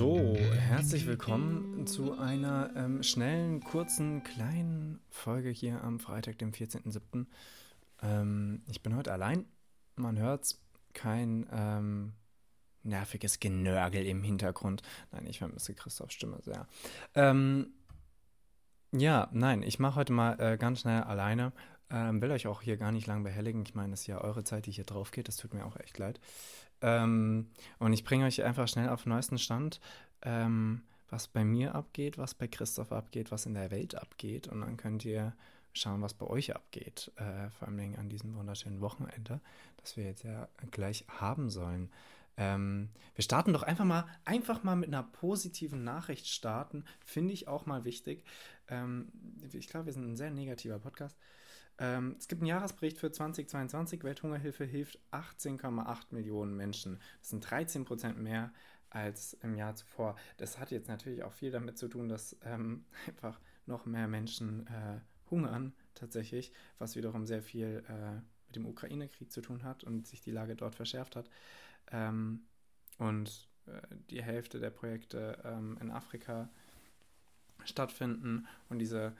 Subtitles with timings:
[0.00, 7.26] So, herzlich willkommen zu einer ähm, schnellen, kurzen, kleinen Folge hier am Freitag, dem 14.07.
[8.00, 9.44] Ähm, ich bin heute allein,
[9.96, 10.58] man hört's,
[10.94, 12.14] kein ähm,
[12.82, 14.80] nerviges Genörgel im Hintergrund.
[15.12, 16.66] Nein, ich vermisse Christophs Stimme sehr.
[17.14, 17.74] Ähm,
[18.92, 21.52] ja, nein, ich mache heute mal äh, ganz schnell alleine.
[21.90, 23.62] Ähm, will euch auch hier gar nicht lang behelligen.
[23.62, 25.28] Ich meine, es ist ja eure Zeit, die hier drauf geht.
[25.28, 26.20] Das tut mir auch echt leid.
[26.82, 29.80] Ähm, und ich bringe euch einfach schnell auf den neuesten Stand,
[30.22, 34.48] ähm, was bei mir abgeht, was bei Christoph abgeht, was in der Welt abgeht.
[34.48, 35.34] Und dann könnt ihr
[35.72, 37.12] schauen, was bei euch abgeht.
[37.16, 39.40] Äh, vor allem an diesem wunderschönen Wochenende,
[39.78, 41.90] das wir jetzt ja gleich haben sollen.
[42.36, 47.48] Ähm, wir starten doch einfach mal, einfach mal mit einer positiven Nachricht starten, finde ich
[47.48, 48.24] auch mal wichtig.
[48.68, 49.08] Ähm,
[49.52, 51.18] ich glaube, wir sind ein sehr negativer Podcast.
[51.80, 54.04] Ähm, es gibt einen Jahresbericht für 2022.
[54.04, 57.00] Welthungerhilfe hilft 18,8 Millionen Menschen.
[57.20, 58.52] Das sind 13 Prozent mehr
[58.90, 60.16] als im Jahr zuvor.
[60.36, 64.66] Das hat jetzt natürlich auch viel damit zu tun, dass ähm, einfach noch mehr Menschen
[64.66, 70.06] äh, hungern tatsächlich, was wiederum sehr viel äh, mit dem Ukraine-Krieg zu tun hat und
[70.06, 71.30] sich die Lage dort verschärft hat.
[71.92, 72.42] Ähm,
[72.98, 76.50] und äh, die Hälfte der Projekte ähm, in Afrika
[77.64, 79.14] stattfinden und diese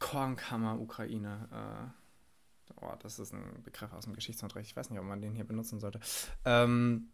[0.00, 5.06] Kornkammer Ukraine, äh, oh, das ist ein Begriff aus dem Geschichtsunterricht, ich weiß nicht, ob
[5.06, 6.00] man den hier benutzen sollte,
[6.44, 7.10] ähm,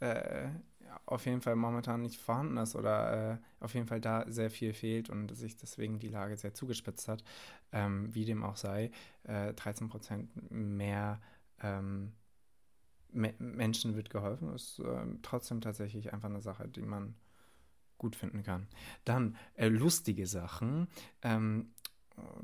[0.00, 0.48] äh,
[1.06, 4.72] auf jeden Fall momentan nicht vorhanden ist oder äh, auf jeden Fall da sehr viel
[4.72, 7.22] fehlt und sich deswegen die Lage sehr zugespitzt hat,
[7.72, 8.90] ähm, wie dem auch sei,
[9.24, 11.20] äh, 13 Prozent mehr
[11.62, 12.12] ähm,
[13.12, 17.14] Menschen wird geholfen, ist äh, trotzdem tatsächlich einfach eine Sache, die man
[17.98, 18.66] gut finden kann.
[19.04, 20.88] Dann äh, lustige Sachen,
[21.22, 21.72] ähm,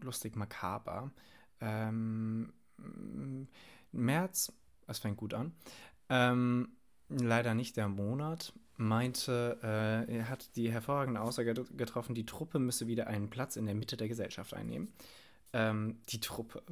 [0.00, 1.10] lustig makaber.
[1.60, 2.52] Ähm,
[3.92, 4.52] März,
[4.86, 5.52] das fängt gut an,
[6.08, 6.68] ähm,
[7.08, 12.86] leider nicht der Monat, meinte, äh, er hat die hervorragende Aussage getroffen, die Truppe müsse
[12.86, 14.92] wieder einen Platz in der Mitte der Gesellschaft einnehmen.
[15.52, 16.62] Ähm, die Truppe,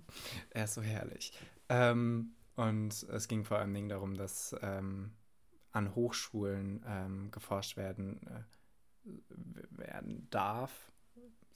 [0.51, 1.33] er ist so herrlich.
[1.69, 5.13] Ähm, und es ging vor allen Dingen darum, dass ähm,
[5.73, 9.09] an Hochschulen ähm, geforscht werden, äh,
[9.71, 10.91] werden darf,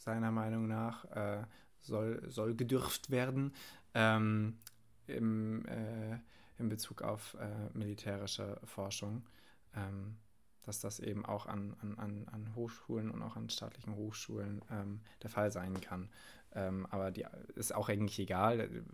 [0.03, 1.45] seiner Meinung nach, äh,
[1.81, 3.55] soll, soll gedürft werden
[3.95, 4.59] ähm,
[5.07, 6.19] im, äh,
[6.59, 9.27] in Bezug auf äh, militärische Forschung.
[9.75, 10.17] Ähm,
[10.65, 15.29] dass das eben auch an, an, an Hochschulen und auch an staatlichen Hochschulen ähm, der
[15.29, 16.09] Fall sein kann.
[16.55, 17.27] Ähm, aber die
[17.57, 18.85] ist auch eigentlich egal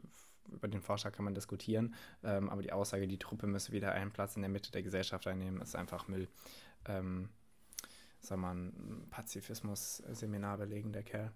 [0.51, 4.13] über den Vorschlag kann man diskutieren, ähm, aber die Aussage, die Truppe müsse wieder einen
[4.13, 6.29] Platz in der Mitte der Gesellschaft einnehmen, ist einfach Müll.
[8.21, 11.33] Ähm, soll man Pazifismus-Seminar belegen, der Kerl.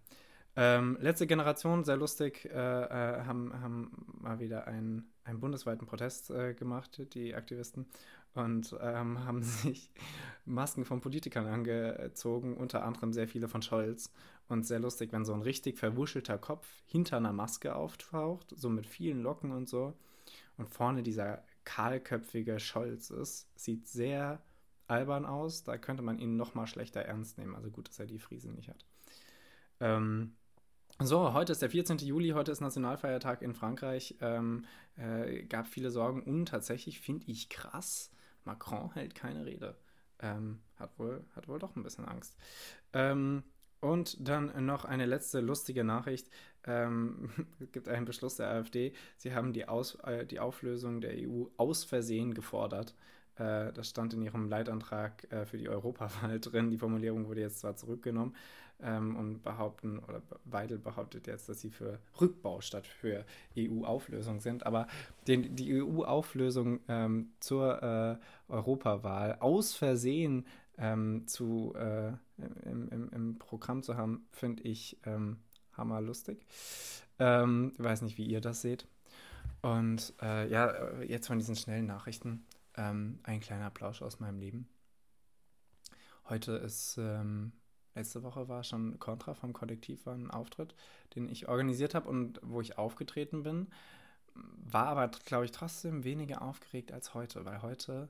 [0.54, 6.30] Ähm, letzte Generation, sehr lustig, äh, äh, haben, haben mal wieder einen, einen bundesweiten Protest
[6.30, 7.86] äh, gemacht, die Aktivisten,
[8.34, 9.90] und ähm, haben sich
[10.44, 14.12] Masken von Politikern angezogen, unter anderem sehr viele von Scholz.
[14.48, 18.86] Und sehr lustig, wenn so ein richtig verwuschelter Kopf hinter einer Maske auftaucht, so mit
[18.86, 19.94] vielen Locken und so.
[20.58, 23.46] Und vorne dieser kahlköpfige Scholz ist.
[23.58, 24.42] Sieht sehr
[24.92, 25.64] albern aus.
[25.64, 27.56] Da könnte man ihn noch mal schlechter ernst nehmen.
[27.56, 28.84] Also gut, dass er die Friesen nicht hat.
[29.80, 30.34] Ähm,
[31.00, 31.98] so, heute ist der 14.
[31.98, 34.16] Juli, heute ist Nationalfeiertag in Frankreich.
[34.20, 34.66] Ähm,
[34.96, 38.10] äh, gab viele Sorgen und tatsächlich finde ich krass,
[38.44, 39.76] Macron hält keine Rede.
[40.20, 42.36] Ähm, hat, wohl, hat wohl doch ein bisschen Angst.
[42.92, 43.42] Ähm,
[43.80, 46.28] und dann noch eine letzte lustige Nachricht.
[46.64, 48.92] Ähm, es gibt einen Beschluss der AfD.
[49.16, 52.94] Sie haben die, Aus, äh, die Auflösung der EU aus Versehen gefordert.
[53.36, 56.70] Äh, das stand in ihrem Leitantrag äh, für die Europawahl drin.
[56.70, 58.34] Die Formulierung wurde jetzt zwar zurückgenommen
[58.82, 63.24] ähm, und behaupten, oder Weidel behauptet jetzt, dass sie für Rückbau statt für
[63.56, 64.66] EU-Auflösung sind.
[64.66, 64.86] Aber
[65.26, 70.46] den, die EU-Auflösung ähm, zur äh, Europawahl aus Versehen
[70.78, 72.08] ähm, zu, äh,
[72.68, 75.38] im, im, im, Programm zu haben, finde ich ähm,
[75.76, 76.44] hammerlustig.
[77.18, 78.86] Ähm, weiß nicht, wie ihr das seht.
[79.60, 82.44] Und äh, ja, jetzt von diesen schnellen Nachrichten
[82.76, 84.68] ähm, ein kleiner Plausch aus meinem Leben.
[86.28, 87.52] Heute ist, ähm,
[87.94, 90.74] letzte Woche war schon Contra vom Kollektiv war ein Auftritt,
[91.14, 93.68] den ich organisiert habe und wo ich aufgetreten bin.
[94.34, 98.08] War aber, glaube ich, trotzdem weniger aufgeregt als heute, weil heute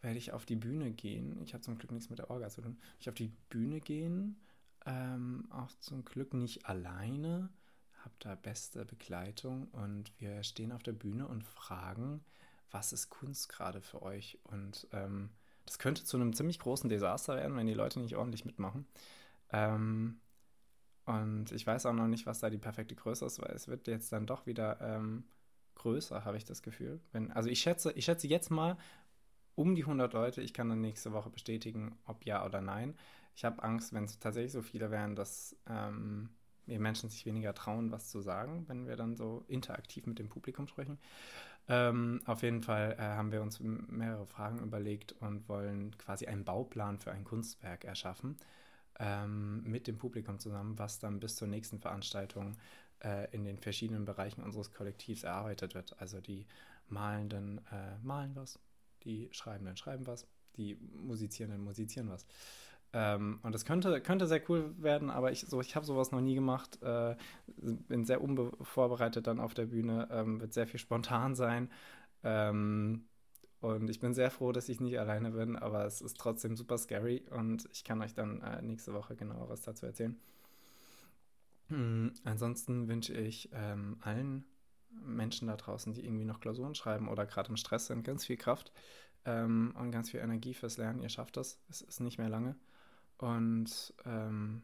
[0.00, 1.40] werde ich auf die Bühne gehen.
[1.42, 2.78] Ich habe zum Glück nichts mit der Orga zu tun.
[2.98, 4.40] Ich auf die Bühne gehen,
[4.86, 7.50] ähm, auch zum Glück nicht alleine,
[7.98, 12.24] habe da beste Begleitung und wir stehen auf der Bühne und fragen,
[12.70, 14.38] was ist Kunst gerade für euch?
[14.44, 15.30] Und ähm,
[15.66, 18.86] das könnte zu einem ziemlich großen Desaster werden, wenn die Leute nicht ordentlich mitmachen.
[19.52, 20.20] Ähm,
[21.04, 23.88] und ich weiß auch noch nicht, was da die perfekte Größe ist, weil es wird
[23.88, 25.24] jetzt dann doch wieder ähm,
[25.76, 27.00] größer, habe ich das Gefühl.
[27.12, 28.76] Wenn, also ich schätze, ich schätze jetzt mal
[29.54, 30.42] um die 100 Leute.
[30.42, 32.96] Ich kann dann nächste Woche bestätigen, ob ja oder nein.
[33.34, 36.30] Ich habe Angst, wenn es tatsächlich so viele wären, dass ähm,
[36.70, 40.28] wir Menschen sich weniger trauen, was zu sagen, wenn wir dann so interaktiv mit dem
[40.28, 40.98] Publikum sprechen.
[41.68, 46.44] Ähm, auf jeden Fall äh, haben wir uns mehrere Fragen überlegt und wollen quasi einen
[46.44, 48.38] Bauplan für ein Kunstwerk erschaffen
[48.98, 52.56] ähm, mit dem Publikum zusammen, was dann bis zur nächsten Veranstaltung
[53.04, 56.00] äh, in den verschiedenen Bereichen unseres Kollektivs erarbeitet wird.
[56.00, 56.46] Also die
[56.88, 58.58] Malenden äh, malen was,
[59.04, 60.26] die Schreibenden schreiben was,
[60.56, 62.26] die Musizierenden musizieren was.
[62.92, 66.20] Ähm, und das könnte, könnte sehr cool werden, aber ich, so, ich habe sowas noch
[66.20, 66.82] nie gemacht.
[66.82, 67.16] Äh,
[67.56, 71.70] bin sehr unvorbereitet dann auf der Bühne, ähm, wird sehr viel spontan sein.
[72.24, 73.06] Ähm,
[73.60, 76.78] und ich bin sehr froh, dass ich nicht alleine bin, aber es ist trotzdem super
[76.78, 80.18] scary und ich kann euch dann äh, nächste Woche genaueres dazu erzählen.
[81.68, 84.44] Mhm, ansonsten wünsche ich ähm, allen
[84.90, 88.36] Menschen da draußen, die irgendwie noch Klausuren schreiben oder gerade im Stress sind, ganz viel
[88.36, 88.72] Kraft
[89.24, 91.00] ähm, und ganz viel Energie fürs Lernen.
[91.00, 91.60] Ihr schafft das.
[91.68, 92.56] Es ist nicht mehr lange.
[93.20, 94.62] Und ähm,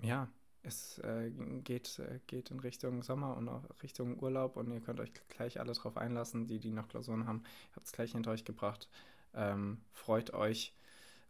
[0.00, 0.28] ja,
[0.62, 1.30] es äh,
[1.62, 5.60] geht, äh, geht in Richtung Sommer und auch Richtung Urlaub und ihr könnt euch gleich
[5.60, 7.42] alle drauf einlassen, die, die noch Klausuren haben.
[7.72, 8.88] Ihr habt es gleich hinter euch gebracht.
[9.34, 10.74] Ähm, freut euch.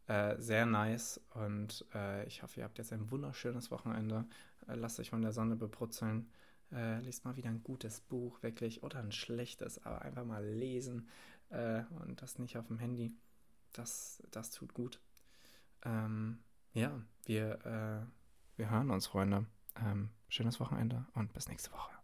[0.06, 4.24] Äh, sehr nice und äh, ich hoffe, ihr habt jetzt ein wunderschönes Wochenende.
[4.68, 6.30] Äh, lasst euch von der Sonne bebrutzeln.
[6.70, 11.08] Lest mal wieder ein gutes Buch, wirklich, oder ein schlechtes, aber einfach mal lesen
[11.48, 13.16] und das nicht auf dem Handy.
[13.72, 15.00] Das, das tut gut.
[15.84, 16.40] Ähm,
[16.72, 19.46] ja, wir, äh, wir hören uns, Freunde.
[19.76, 21.97] Ähm, schönes Wochenende und bis nächste Woche.